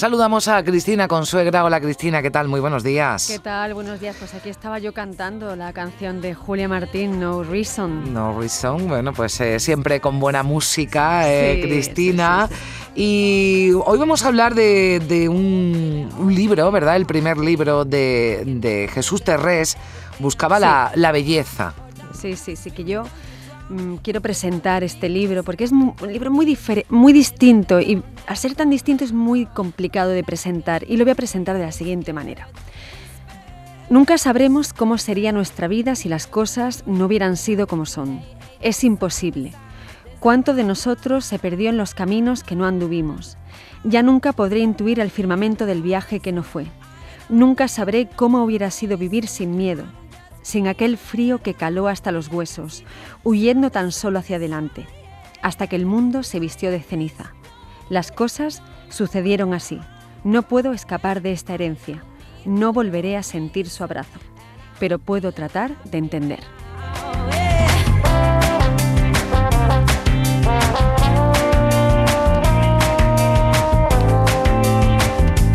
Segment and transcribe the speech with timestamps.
[0.00, 1.62] Saludamos a Cristina Consuegra.
[1.62, 2.48] Hola Cristina, ¿qué tal?
[2.48, 3.28] Muy buenos días.
[3.28, 3.74] ¿Qué tal?
[3.74, 4.16] Buenos días.
[4.18, 8.10] Pues aquí estaba yo cantando la canción de Julia Martín, No Reason.
[8.10, 12.48] No Reason, bueno, pues eh, siempre con buena música, eh, Cristina.
[12.94, 16.96] y hoy vamos a hablar de, un, libro, ¿verdad?
[16.96, 19.76] El primer libro de, Jesús Terrés,
[20.18, 21.74] Buscaba la, la belleza.
[22.18, 23.04] Sí, sí, sí, que yo
[23.70, 28.56] Mm, quiero presentar este libro porque es un libro muy, muy distinto y al ser
[28.56, 32.12] tan distinto es muy complicado de presentar y lo voy a presentar de la siguiente
[32.12, 32.48] manera.
[33.88, 38.20] Nunca sabremos cómo sería nuestra vida si las cosas no hubieran sido como son.
[38.60, 39.52] Es imposible.
[40.18, 43.38] ¿Cuánto de nosotros se perdió en los caminos que no anduvimos?
[43.84, 46.66] Ya nunca podré intuir el firmamento del viaje que no fue.
[47.28, 49.84] Nunca sabré cómo hubiera sido vivir sin miedo,
[50.42, 52.84] sin aquel frío que caló hasta los huesos,
[53.24, 54.86] huyendo tan solo hacia adelante,
[55.42, 57.32] hasta que el mundo se vistió de ceniza.
[57.88, 59.80] Las cosas sucedieron así.
[60.22, 62.02] No puedo escapar de esta herencia,
[62.44, 64.18] no volveré a sentir su abrazo,
[64.78, 66.40] pero puedo tratar de entender.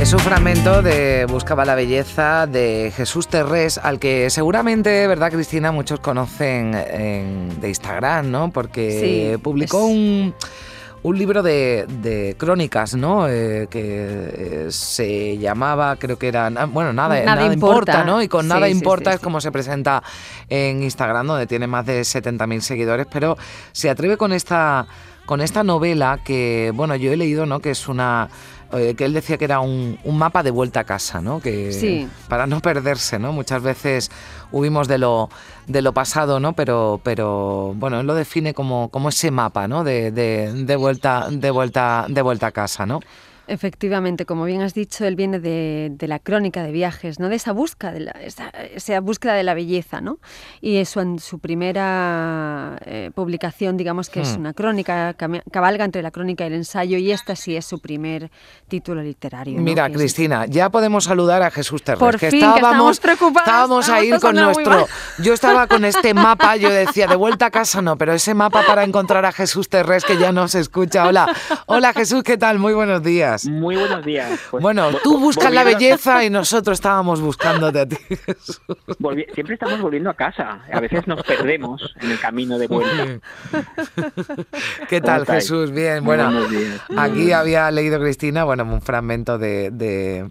[0.05, 5.71] Es un fragmento de Buscaba la belleza de Jesús Terrés, al que seguramente, ¿verdad, Cristina?
[5.71, 8.51] Muchos conocen de Instagram, ¿no?
[8.51, 10.35] Porque publicó un,
[11.11, 13.27] libro de, crónicas, ¿no?
[13.27, 18.03] Eh, que eh, se llamaba, creo que era, bueno, nada, nada, importa.
[18.03, 18.21] ¿no?
[18.21, 20.03] Y con nada importa es como se presenta
[20.49, 23.39] en Instagram, donde tiene más de 70.000 seguidores, pero
[23.71, 24.85] se atreve con esta,
[25.25, 27.59] con esta novela que, bueno, yo he leído, ¿no?
[27.59, 28.29] Que es una
[28.77, 31.39] eh, que él decía que era un, mapa de vuelta a casa, ¿no?
[31.39, 33.31] Que para no perderse, ¿no?
[33.31, 34.11] Muchas veces
[34.51, 35.29] huimos de lo,
[35.67, 36.53] de lo pasado, ¿no?
[36.53, 39.83] Pero, pero bueno, él lo define como, como ese mapa, ¿no?
[39.83, 42.99] De, de, de, vuelta, de vuelta, de vuelta a casa, ¿no?
[43.47, 47.29] Efectivamente, como bien has dicho, él viene de, la crónica de viajes, ¿no?
[47.29, 50.01] de esa búsqueda de la, esa, búsqueda de la belleza.
[50.01, 50.19] ¿no?
[50.61, 54.39] Y eso en su primera eh, publicación, digamos que es hmm.
[54.39, 55.15] una crónica,
[55.51, 58.31] cabalga entre la crónica y el ensayo, y esta sí es su primer
[58.67, 59.59] título literario.
[59.59, 64.03] Mira, Cristina, ya podemos saludar a Jesús Terres, Por que fin, estábamos, que estábamos a
[64.03, 64.87] ir con nuestro...
[65.19, 68.63] Yo estaba con este mapa, yo decía, de vuelta a casa no, pero ese mapa
[68.65, 71.07] para encontrar a Jesús Terres, que ya nos escucha.
[71.07, 71.33] Hola,
[71.67, 72.59] hola Jesús, ¿qué tal?
[72.59, 73.34] Muy buenos días.
[73.45, 74.39] Muy buenos días.
[74.51, 77.97] Pues, bueno, tú buscas la belleza y nosotros estábamos buscándote a ti.
[79.33, 80.61] siempre estamos volviendo a casa.
[80.71, 83.19] A veces nos perdemos en el camino de vuelta.
[84.89, 85.71] ¿Qué tal, Jesús?
[85.71, 86.31] Bien, bueno,
[86.97, 90.29] aquí había leído Cristina, bueno, un fragmento de de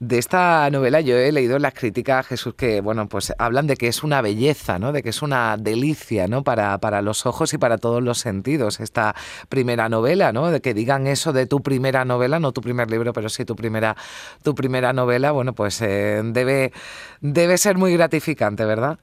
[0.00, 4.04] esta novela yo he leído las críticas, Jesús, que bueno, pues hablan de que es
[4.04, 4.92] una belleza, ¿no?
[4.92, 6.44] De que es una delicia, ¿no?
[6.44, 9.16] Para, para los ojos y para todos los sentidos, esta
[9.48, 10.50] primera novela, ¿no?
[10.50, 13.56] De que digan eso de tu primera novela, no tu primer libro, pero sí tu
[13.56, 13.96] primera,
[14.44, 16.72] tu primera novela, bueno, pues eh, debe,
[17.20, 19.00] debe ser muy gratificante, ¿verdad?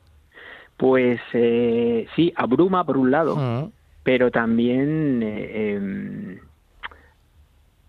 [0.77, 3.71] Pues eh, sí, abruma por un lado, mm.
[4.03, 6.39] pero también eh, em,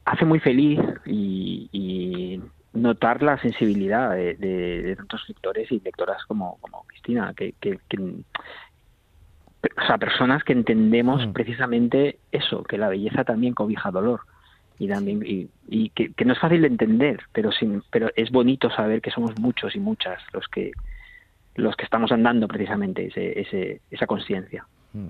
[0.05, 2.41] hace muy feliz y
[2.77, 7.79] notar la sensibilidad de, tantos lectores y lectoras como, como Cristina, que, que,
[9.77, 11.33] o sea, personas que entendemos mm.
[11.33, 14.21] precisamente eso, que la belleza también cobija dolor
[14.79, 19.01] y también y, que, no es fácil de entender, pero sin, pero es bonito saber
[19.01, 20.73] que somos muchos y muchas los que
[21.55, 24.67] los que estamos andando precisamente ese, ese, esa conciencia.
[24.93, 25.07] Mm.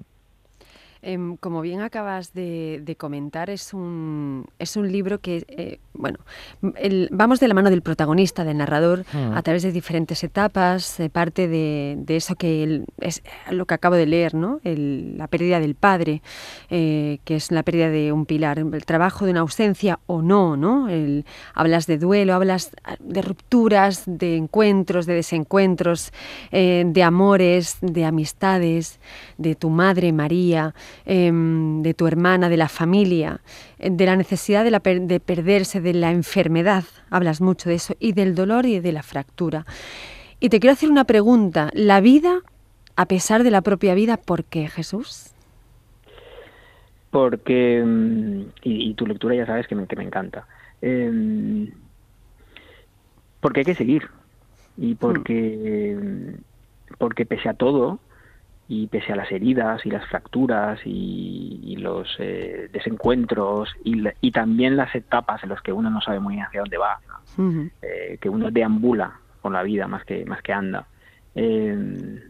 [1.02, 6.18] Em, como bien acabas de, comentar, es un, es un libro que, eh, bueno,
[7.10, 9.32] vamos de la mano del protagonista, del narrador, mm.
[9.34, 14.34] a través de diferentes etapas, parte de, eso que es lo que acabo de leer,
[14.34, 14.60] ¿no?
[14.64, 16.22] la pérdida del padre,
[16.70, 20.56] eh, que es la pérdida de un pilar, el trabajo de una ausencia o no,
[20.56, 20.88] ¿no?
[21.54, 26.12] hablas de duelo, hablas de rupturas, de encuentros, de desencuentros,
[26.50, 28.98] eh, de amores, de amistades,
[29.38, 30.74] de tu madre María.
[31.04, 33.40] Em, de tu hermana, de la familia,
[33.78, 38.12] eh, de la necesidad de, de perderse, de la enfermedad, hablas mucho de eso, y
[38.12, 39.66] del dolor y de la fractura.
[40.40, 42.40] Y te quiero hacer una pregunta, ¿la vida,
[42.96, 45.32] a pesar de la propia vida, por qué Jesús?
[47.10, 50.48] Porque, mm, y, tu lectura ya sabes que me, que me encanta,
[50.82, 51.70] em,
[53.40, 54.10] porque hay que seguir,
[54.76, 55.96] y porque,
[56.98, 58.00] porque pese a todo,
[58.68, 64.94] y pese a las heridas y las fracturas y, los eh, desencuentros y, también las
[64.94, 66.98] etapas en las que uno no sabe muy bien hacia dónde va,
[67.82, 70.86] eh, que uno deambula con la vida más que, más que anda.
[71.34, 72.20] Eh,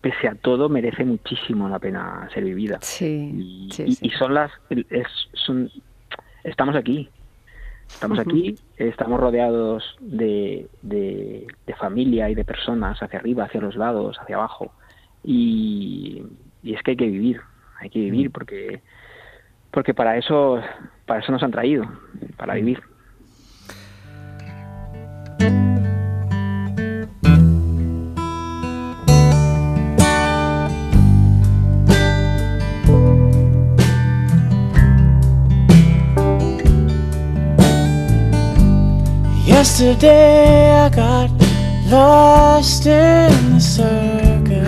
[0.00, 2.78] pese a todo merece muchísimo la pena ser vivida.
[2.82, 4.52] Sí, y, son las,
[5.32, 5.70] son,
[6.44, 7.08] estamos aquí,
[7.88, 11.46] estamos aquí, estamos rodeados de, de,
[11.78, 14.72] familia y de personas hacia arriba, hacia los lados, hacia abajo,
[15.24, 16.22] y,
[16.62, 17.40] y es que hay que vivir,
[17.80, 18.32] hay que vivir mm.
[18.32, 18.80] porque
[19.70, 20.60] porque para eso
[21.06, 21.84] para eso nos han traído,
[22.36, 22.82] para vivir.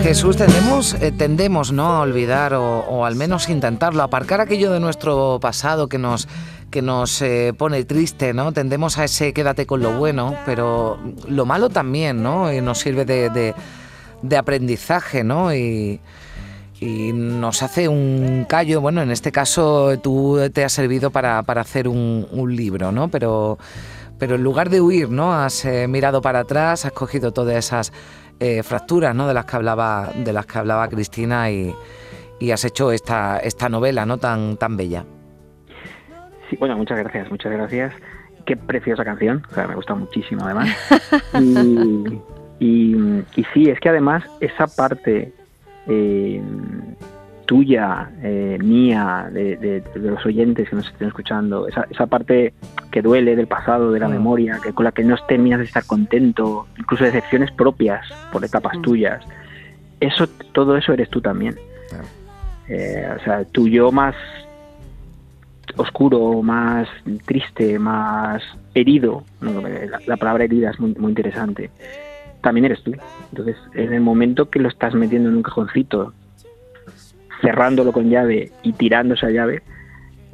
[0.02, 1.86] Jesús, tendemos, eh, tendemos ¿no?
[1.86, 6.28] a olvidar o, al menos intentarlo, aparcar aquello de nuestro pasado que nos,
[6.70, 8.52] que nos eh, pone triste, ¿no?
[8.52, 10.98] Tendemos a ese quédate con lo bueno, pero
[11.28, 12.52] lo malo también, ¿no?
[12.52, 13.54] Y nos sirve de,
[14.22, 15.54] de, aprendizaje, ¿no?
[15.54, 16.00] Y,
[17.14, 21.88] nos hace un callo, bueno, en este caso tú te has servido para, para hacer
[21.88, 23.08] un, un libro, ¿no?
[23.08, 23.56] Pero
[24.18, 25.34] pero en lugar de huir, ¿no?
[25.34, 27.92] Has eh, mirado para atrás, has cogido todas esas
[28.40, 29.26] eh, fracturas, ¿no?
[29.26, 31.74] De las que hablaba, de las que hablaba Cristina y,
[32.52, 34.18] has hecho esta, esta novela, ¿no?
[34.18, 35.04] Tan, tan bella.
[36.50, 37.94] Sí, bueno, muchas gracias, muchas gracias.
[38.44, 40.68] Qué preciosa canción, o sea, me gusta muchísimo además.
[42.60, 42.96] y,
[43.34, 45.32] y, sí, es que además esa parte
[45.86, 46.42] eh,
[47.46, 52.54] tuya, eh, mía, de, los oyentes que nos estén escuchando, esa, esa parte
[52.90, 54.12] que duele del pasado, de la mm.
[54.12, 58.78] memoria, que con la que no terminas de estar contento, incluso decepciones propias por etapas
[58.78, 58.82] mm.
[58.82, 59.24] tuyas,
[60.00, 61.56] eso, todo eso eres tú también.
[62.68, 64.14] Eh, o sea, tu yo más
[65.76, 66.88] oscuro, más
[67.26, 68.42] triste, más
[68.74, 69.24] herido,
[70.06, 71.70] la, palabra herida es muy, muy interesante,
[72.40, 72.92] también eres tú.
[73.30, 76.12] Entonces, en el momento que lo estás metiendo en un cajoncito
[77.44, 79.62] cerrándolo con llave y tirando esa llave,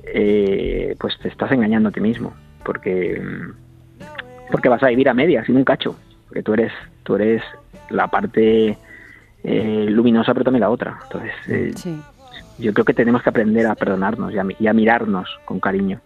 [0.05, 2.33] eh, pues te estás engañando a ti mismo,
[2.65, 3.21] porque,
[4.51, 5.97] porque vas a vivir a medias, sin un cacho,
[6.29, 6.73] porque tú eres,
[7.03, 7.43] tú eres
[7.91, 8.79] la parte
[9.43, 10.99] eh, luminosa, pero también la otra.
[11.03, 12.01] Entonces, eh,
[12.59, 16.01] yo creo que tenemos que aprender a perdonarnos y a mirarnos con cariño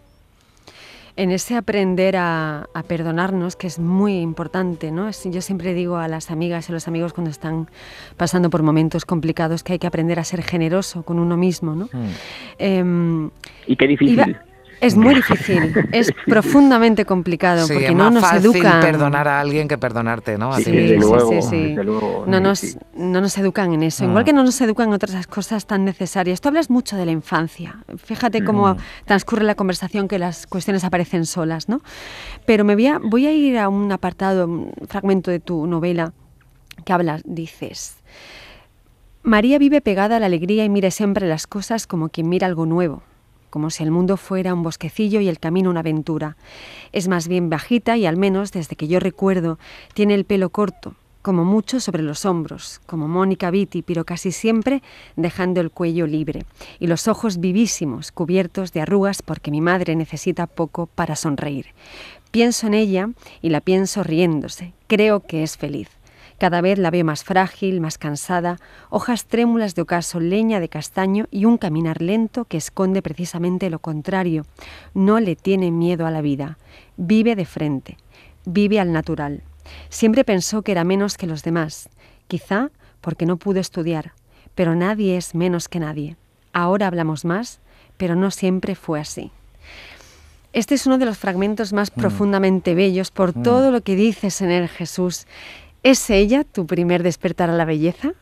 [1.16, 5.10] en ese aprender a, perdonarnos, que es muy importante, ¿no?
[5.10, 7.68] Yo siempre digo a las amigas y a los amigos cuando están
[8.16, 11.86] pasando por momentos complicados que hay que aprender a ser generoso con uno mismo, ¿no?
[11.92, 12.08] Mm.
[12.58, 13.30] Em,
[13.66, 14.36] y qué difícil.
[14.84, 18.80] Es muy difícil, es profundamente complicado porque es no nos fácil educan.
[18.80, 20.52] perdonar a alguien que perdonarte, ¿no?
[20.52, 21.20] A sí, ti mismo.
[21.20, 21.76] sí, sí,
[22.26, 24.26] no, nos, no nos educan en eso, igual mm.
[24.26, 26.42] que no nos educan en otras cosas tan necesarias.
[26.42, 27.78] Tú hablas mucho de la infancia.
[27.96, 28.76] Fíjate cómo mm.
[29.06, 31.80] transcurre la conversación que las cuestiones aparecen solas, ¿no?
[32.44, 36.12] Pero me voy a, voy a ir a un apartado, un fragmento de tu novela
[36.84, 37.96] que hablas, dices.
[39.22, 42.66] María vive pegada a la alegría y mira siempre las cosas como quien mira algo
[42.66, 43.02] nuevo
[43.54, 46.36] como si el mundo fuera un bosquecillo y el camino una aventura.
[46.90, 49.60] Es más bien bajita y al menos desde que yo recuerdo
[49.92, 54.82] tiene el pelo corto, como mucho sobre los hombros, como Mónica Vitti, pero casi siempre
[55.14, 56.46] dejando el cuello libre,
[56.80, 61.66] y los ojos vivísimos, cubiertos de arrugas porque mi madre necesita poco para sonreír.
[62.32, 64.72] Pienso en ella y la pienso riéndose.
[64.88, 65.90] Creo que es feliz.
[66.38, 68.58] Cada vez la veo más frágil, más cansada,
[68.90, 73.78] hojas trémulas de ocaso, leña de castaño y un caminar lento que esconde precisamente lo
[73.78, 74.44] contrario.
[74.94, 76.58] No le tiene miedo a la vida,
[76.96, 77.98] vive de frente,
[78.44, 79.42] vive al natural.
[79.88, 81.88] Siempre pensó que era menos que los demás,
[82.26, 84.12] quizá porque no pudo estudiar,
[84.54, 86.16] pero nadie es menos que nadie.
[86.52, 87.60] Ahora hablamos más,
[87.96, 89.30] pero no siempre fue así.
[90.52, 92.00] Este es uno de los fragmentos más mm.
[92.00, 93.42] profundamente bellos por mm.
[93.42, 95.26] todo lo que dices en él, Jesús.
[95.84, 98.12] ¿Es ella tu primer despertar a la belleza?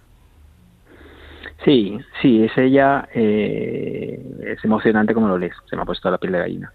[1.64, 3.08] Sí, sí, es ella.
[3.14, 5.54] Eh, es emocionante como lo lees.
[5.70, 6.72] Se me ha puesto la piel de gallina.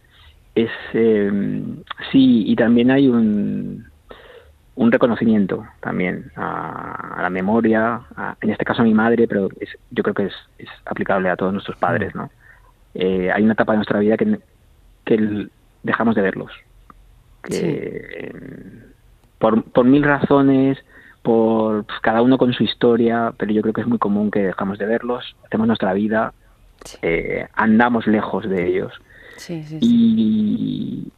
[0.55, 3.85] Es em, sí, y también hay un,
[4.75, 8.01] un reconocimiento también a, la memoria,
[8.39, 9.49] en este caso a mi madre, pero
[9.91, 12.31] yo creo que es, aplicable a todos nuestros padres, ¿no?
[12.93, 14.39] Eh, hay una etapa de nuestra vida que,
[15.03, 15.47] que
[15.83, 16.51] dejamos de verlos.
[17.43, 18.86] Que, em,
[19.39, 20.77] por, por mil razones,
[21.21, 24.39] por pues, cada uno con su historia, pero yo creo que es muy común que
[24.39, 26.33] dejamos de verlos, hacemos nuestra vida,
[27.01, 28.93] eh, andamos lejos de ellos.
[29.81, 31.11] y,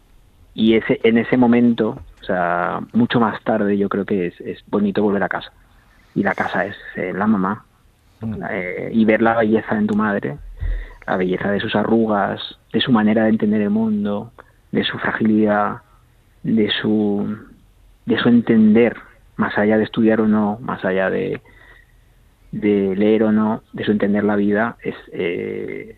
[0.54, 2.00] y ese, en ese momento,
[2.30, 5.52] sea, mucho más tarde yo creo que es, es bonito volver a casa.
[6.16, 7.66] Y la casa es eh, la mamá.
[8.22, 8.44] Mm.
[8.52, 10.38] Eh, y ver la belleza en tu madre,
[11.08, 14.32] la belleza de sus arrugas, de su manera de entender el mundo,
[14.72, 15.82] de su fragilidad,
[16.44, 17.38] de su,
[18.10, 18.98] de su entender,
[19.38, 21.42] más allá de estudiar o no, más allá de,
[22.52, 25.96] de leer o no, de su entender la vida, es, eh,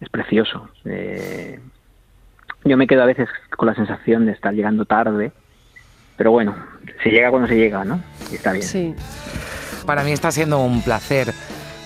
[0.00, 0.68] es precioso.
[0.84, 1.60] Eh,
[2.64, 5.30] yo me quedo a veces con la sensación de estar llegando tarde,
[6.16, 6.56] pero bueno,
[7.00, 8.02] se llega cuando se llega, ¿no?
[8.32, 8.64] Y está bien.
[8.64, 8.94] Sí.
[9.86, 11.32] Para mí está siendo un placer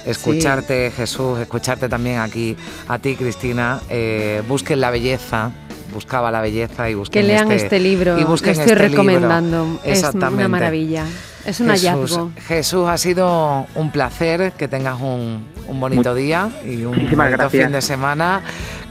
[0.06, 2.56] escucharte, Jesús, escucharte también aquí
[2.88, 3.80] a ti, Cristina.
[3.90, 5.50] Eh, busquen la belleza,
[5.92, 9.80] buscaba la belleza y busquen Que lean este, este libro, y busquen estoy este recomendando.
[9.84, 11.04] Es una maravilla.
[11.44, 12.32] Es un hallazgo.
[12.48, 17.80] Jesús, ha sido un placer que tengas un, bonito día y un bonito fin de
[17.80, 18.42] semana.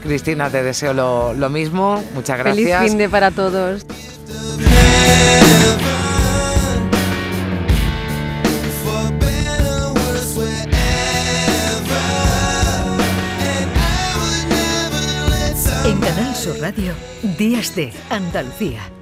[0.02, 2.02] Cristina, te deseo lo, lo mismo.
[2.14, 2.78] Muchas gracias.
[2.78, 3.84] Feliz fin de para todos.
[16.60, 16.94] Radio,
[17.36, 18.95] Días de Andalucía.